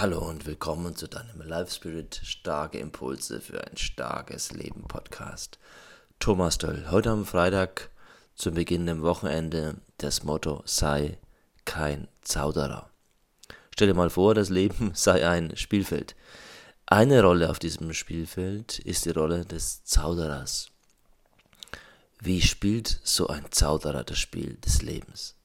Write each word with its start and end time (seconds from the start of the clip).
Hallo 0.00 0.26
und 0.26 0.46
willkommen 0.46 0.96
zu 0.96 1.08
deinem 1.08 1.42
Life 1.42 1.74
Spirit 1.74 2.22
Starke 2.24 2.78
Impulse 2.78 3.38
für 3.42 3.62
ein 3.62 3.76
starkes 3.76 4.50
Leben 4.50 4.84
Podcast. 4.88 5.58
Thomas 6.18 6.56
Döll, 6.56 6.86
heute 6.90 7.10
am 7.10 7.26
Freitag 7.26 7.90
zum 8.34 8.54
Beginn 8.54 8.86
dem 8.86 9.02
Wochenende 9.02 9.74
das 9.98 10.22
Motto 10.22 10.62
sei 10.64 11.18
kein 11.66 12.08
Zauderer. 12.22 12.88
Stell 13.74 13.88
dir 13.88 13.94
mal 13.94 14.08
vor, 14.08 14.34
das 14.34 14.48
Leben 14.48 14.92
sei 14.94 15.28
ein 15.28 15.54
Spielfeld. 15.54 16.16
Eine 16.86 17.20
Rolle 17.20 17.50
auf 17.50 17.58
diesem 17.58 17.92
Spielfeld 17.92 18.78
ist 18.78 19.04
die 19.04 19.10
Rolle 19.10 19.44
des 19.44 19.84
Zauderers. 19.84 20.70
Wie 22.18 22.40
spielt 22.40 23.00
so 23.04 23.26
ein 23.26 23.44
Zauderer 23.50 24.04
das 24.04 24.18
Spiel 24.18 24.54
des 24.64 24.80
Lebens? 24.80 25.36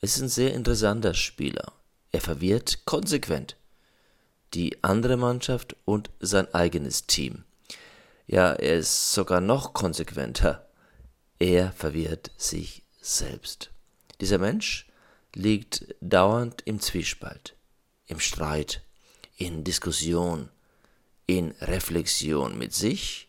Es 0.00 0.14
ist 0.14 0.22
ein 0.22 0.28
sehr 0.28 0.54
interessanter 0.54 1.14
Spieler 1.14 1.72
er 2.12 2.20
verwirrt 2.20 2.84
konsequent 2.84 3.56
die 4.54 4.82
andere 4.82 5.16
Mannschaft 5.16 5.76
und 5.84 6.10
sein 6.20 6.52
eigenes 6.54 7.06
Team. 7.06 7.44
Ja, 8.26 8.52
er 8.52 8.76
ist 8.78 9.12
sogar 9.12 9.40
noch 9.40 9.74
konsequenter. 9.74 10.68
Er 11.38 11.72
verwirrt 11.72 12.30
sich 12.36 12.82
selbst. 13.00 13.70
Dieser 14.20 14.38
Mensch 14.38 14.88
liegt 15.34 15.94
dauernd 16.00 16.62
im 16.64 16.80
Zwiespalt, 16.80 17.54
im 18.06 18.20
Streit, 18.20 18.82
in 19.36 19.64
Diskussion, 19.64 20.50
in 21.26 21.52
Reflexion 21.60 22.58
mit 22.58 22.74
sich 22.74 23.28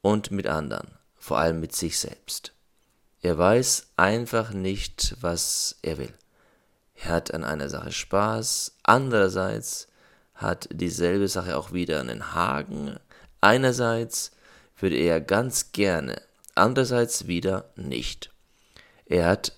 und 0.00 0.30
mit 0.30 0.46
anderen, 0.46 0.96
vor 1.16 1.38
allem 1.38 1.60
mit 1.60 1.74
sich 1.74 1.98
selbst. 1.98 2.52
Er 3.20 3.36
weiß 3.36 3.88
einfach 3.96 4.52
nicht, 4.52 5.16
was 5.20 5.76
er 5.82 5.98
will. 5.98 6.14
Er 7.02 7.12
hat 7.12 7.32
an 7.32 7.44
einer 7.44 7.68
Sache 7.68 7.92
Spaß, 7.92 8.76
andererseits 8.82 9.88
hat 10.34 10.68
dieselbe 10.70 11.28
Sache 11.28 11.56
auch 11.56 11.72
wieder 11.72 12.00
einen 12.00 12.34
Haken. 12.34 12.98
Einerseits 13.40 14.32
würde 14.78 14.96
er 14.96 15.20
ganz 15.20 15.72
gerne, 15.72 16.20
andererseits 16.54 17.26
wieder 17.26 17.70
nicht. 17.76 18.30
Er 19.06 19.26
hat 19.26 19.52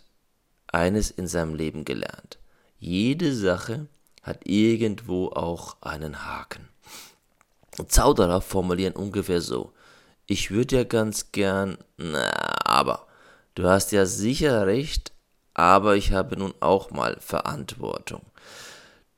eines 0.68 1.10
in 1.10 1.26
seinem 1.26 1.54
Leben 1.54 1.84
gelernt. 1.84 2.38
Jede 2.78 3.34
Sache 3.34 3.86
hat 4.22 4.46
irgendwo 4.46 5.28
auch 5.28 5.76
einen 5.82 6.24
Haken. 6.24 6.68
Zauderer 7.88 8.40
formulieren 8.40 8.94
ungefähr 8.94 9.40
so. 9.40 9.72
Ich 10.26 10.50
würde 10.50 10.76
ja 10.76 10.84
ganz 10.84 11.32
gern, 11.32 11.78
na, 11.96 12.30
aber 12.64 13.06
du 13.54 13.64
hast 13.64 13.92
ja 13.92 14.06
sicher 14.06 14.66
recht, 14.66 15.12
aber 15.54 15.96
ich 15.96 16.12
habe 16.12 16.36
nun 16.36 16.54
auch 16.60 16.90
mal 16.90 17.16
Verantwortung. 17.20 18.22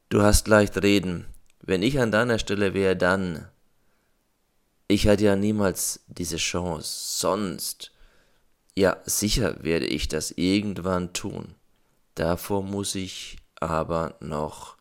Du 0.09 0.23
hast 0.23 0.49
leicht 0.49 0.83
reden. 0.83 1.27
Wenn 1.61 1.83
ich 1.83 1.99
an 1.99 2.13
deiner 2.13 2.39
Stelle 2.39 2.75
wäre, 2.75 2.97
dann. 2.97 3.49
Ich 4.87 5.09
hatte 5.09 5.25
ja 5.25 5.37
niemals 5.37 6.05
diese 6.09 6.37
Chance. 6.37 7.19
Sonst. 7.19 7.91
Ja, 8.77 8.97
sicher 9.05 9.63
werde 9.63 9.87
ich 9.87 10.09
das 10.09 10.33
irgendwann 10.33 11.13
tun. 11.13 11.55
Davor 12.17 12.63
muss 12.63 12.95
ich 12.95 13.39
aber 13.61 14.17
noch. 14.21 14.77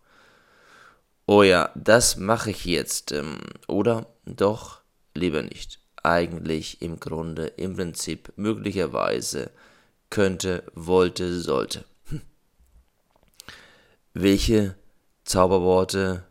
Oh 1.26 1.44
ja, 1.44 1.72
das 1.76 2.18
mache 2.18 2.52
ich 2.52 2.66
jetzt. 2.66 3.12
Ähm, 3.12 3.40
oder? 3.68 4.08
Doch, 4.26 4.82
lieber 5.14 5.42
nicht. 5.42 5.80
Eigentlich 6.04 6.82
im 6.82 7.00
Grunde, 7.00 7.48
im 7.48 7.76
Prinzip, 7.76 8.34
möglicherweise 8.36 9.52
könnte, 10.14 10.64
wollte, 10.76 11.42
sollte. 11.42 11.86
Hm. 12.10 12.22
Welche 14.14 14.76
Zauberworte 15.24 16.24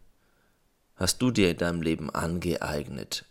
hast 0.95 1.21
du 1.21 1.33
dir 1.33 1.51
in 1.51 1.57
deinem 1.57 1.83
Leben 1.83 2.09
angeeignet? 2.09 3.25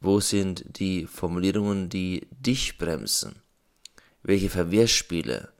Wo 0.00 0.18
sind 0.18 0.64
die 0.80 1.06
Formulierungen, 1.06 1.88
die 1.88 2.26
dich 2.32 2.78
bremsen? 2.78 3.36
Welche 4.24 4.50
Verwirrspiele, 4.50 5.52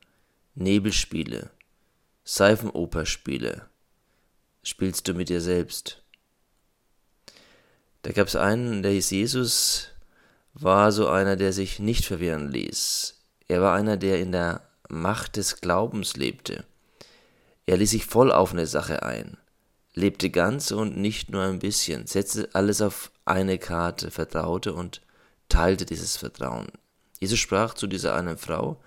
Nebelspiele, 0.56 1.52
Seifenoperspiele 2.24 3.68
spielst 4.64 5.06
du 5.06 5.14
mit 5.14 5.28
dir 5.28 5.40
selbst? 5.40 6.02
Da 8.02 8.10
gab 8.10 8.26
es 8.26 8.34
einen, 8.34 8.82
der 8.82 8.90
hieß 8.90 9.10
Jesus, 9.10 9.90
war 10.52 10.90
so 10.90 11.06
einer, 11.06 11.36
der 11.36 11.52
sich 11.52 11.78
nicht 11.78 12.04
verwirren 12.04 12.50
ließ. 12.50 13.20
Er 13.48 13.60
war 13.60 13.74
einer, 13.74 13.96
der 13.96 14.20
in 14.20 14.32
der 14.32 14.62
Macht 14.88 15.36
des 15.36 15.60
Glaubens 15.60 16.16
lebte. 16.16 16.64
Er 17.66 17.76
ließ 17.76 17.90
sich 17.90 18.06
voll 18.06 18.30
auf 18.32 18.52
eine 18.52 18.66
Sache 18.66 19.02
ein, 19.02 19.36
lebte 19.94 20.30
ganz 20.30 20.70
und 20.70 20.96
nicht 20.96 21.30
nur 21.30 21.42
ein 21.42 21.58
bisschen, 21.58 22.06
setzte 22.06 22.48
alles 22.52 22.82
auf 22.82 23.10
eine 23.24 23.58
Karte, 23.58 24.10
vertraute 24.10 24.74
und 24.74 25.00
teilte 25.48 25.86
dieses 25.86 26.16
Vertrauen. 26.16 26.68
Jesus 27.20 27.38
sprach 27.38 27.74
zu 27.74 27.86
dieser 27.86 28.14
einen 28.14 28.36
Frau, 28.36 28.80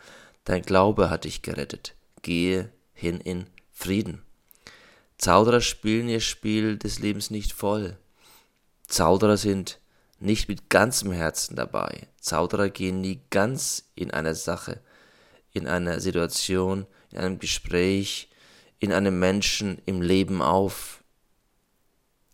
Dein 0.44 0.62
Glaube 0.62 1.09
hat 1.09 1.25
dich 1.25 1.41
gerettet, 1.41 1.95
gehe 2.22 2.72
hin 2.94 3.19
in 3.19 3.47
Frieden. 3.72 4.22
Zauderer 5.18 5.62
spielen 5.62 6.07
ihr 6.07 6.22
Spiel 6.22 6.78
des 6.78 7.00
Lebens 7.00 7.31
nicht 7.31 7.51
voll. 7.51 7.97
Zauderer 8.88 9.38
sind 9.38 9.79
nicht 10.19 10.50
mit 10.50 10.69
ganzem 10.69 11.11
Herzen 11.11 11.55
dabei. 11.55 12.07
Zauderer 12.19 12.69
gehen 12.69 13.01
nie 13.01 13.22
ganz 13.29 13.89
in 13.95 14.11
einer 14.11 14.35
Sache, 14.35 14.81
in 15.53 15.67
einer 15.67 16.00
Situation, 16.00 16.88
in 17.11 17.19
einem 17.19 17.39
Gespräch, 17.39 18.29
in 18.79 18.91
einem 18.94 19.19
Menschen 19.19 19.81
im 19.85 20.01
Leben 20.01 20.41
auf. 20.41 21.03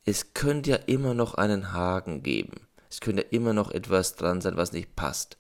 Es 0.05 0.33
könnte 0.33 0.72
ja 0.72 0.75
immer 0.77 1.13
noch 1.13 1.35
einen 1.35 1.73
Haken 1.73 2.23
geben. 2.23 2.67
Es 2.89 2.99
könnte 2.99 3.23
ja 3.23 3.27
immer 3.31 3.53
noch 3.53 3.72
etwas 3.72 4.16
dran 4.16 4.41
sein, 4.41 4.57
was 4.57 4.73
nicht 4.73 4.95
passt. 4.95 5.38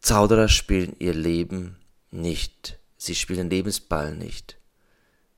Zauderer 0.00 0.48
spielen 0.48 0.94
ihr 0.98 1.14
Leben 1.14 1.76
nicht. 2.10 2.78
Sie 2.96 3.14
spielen 3.14 3.48
den 3.48 3.50
Lebensball 3.50 4.14
nicht. 4.14 4.58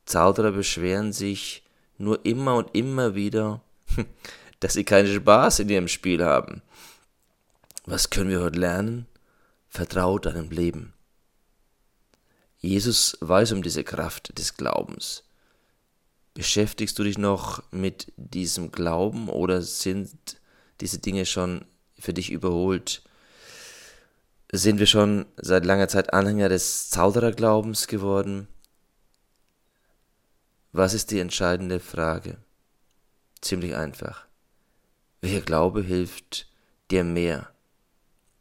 Zauderer 0.05 0.53
beschweren 0.53 1.13
sich 1.13 1.63
nur 1.99 2.25
immer 2.25 2.57
und 2.57 2.75
immer 2.75 3.15
wieder, 3.15 3.63
dass 4.61 4.75
sie 4.75 4.85
keinen 4.85 5.13
Spaß 5.13 5.61
in 5.61 5.69
ihrem 5.69 5.89
Spiel 5.89 6.25
haben. 6.25 6.63
Was 7.87 8.11
können 8.11 8.31
wir 8.31 8.41
heute 8.41 8.59
lernen? 8.59 9.07
Vertraut 9.69 10.27
deinem 10.27 10.51
Leben. 10.51 10.93
Jesus 12.59 13.17
weiß 13.21 13.53
um 13.53 13.63
diese 13.63 13.85
Kraft 13.85 14.39
des 14.39 14.57
Glaubens. 14.57 15.25
Beschäftigst 16.35 16.99
du 16.99 17.05
dich 17.05 17.19
noch 17.19 17.63
mit 17.71 18.13
diesem 18.17 18.71
Glauben 18.71 19.29
oder 19.29 19.63
sind 19.63 20.13
diese 20.81 20.99
Dinge 20.99 21.25
schon 21.25 21.65
für 21.99 22.13
dich 22.13 22.31
überholt? 22.31 23.03
Sind 24.53 24.79
wir 24.79 24.87
schon 24.87 25.27
seit 25.37 25.65
langer 25.65 25.89
Zeit 25.89 26.13
Anhänger 26.13 26.49
des 26.49 26.91
Zaudererglaubens 26.91 27.87
geworden? 27.87 28.49
Was 30.73 30.93
ist 30.93 31.11
die 31.11 31.19
entscheidende 31.19 31.81
Frage? 31.81 32.37
Ziemlich 33.41 33.75
einfach. 33.75 34.30
Welcher 35.23 35.43
Glaube 35.43 35.83
hilft 35.83 36.49
dir 36.91 37.05
mehr, 37.05 37.51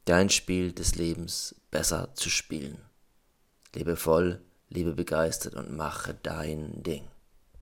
dein 0.06 0.30
Spiel 0.30 0.72
des 0.72 0.96
Lebens 0.96 1.56
besser 1.72 2.16
zu 2.16 2.30
spielen? 2.30 2.80
Lebe 3.76 3.98
voll, 3.98 4.42
lebe 4.70 4.94
begeistert 4.94 5.56
und 5.56 5.76
mache 5.76 6.14
dein 6.24 6.82
Ding. 6.82 7.06